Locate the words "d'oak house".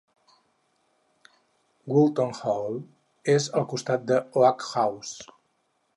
4.13-5.33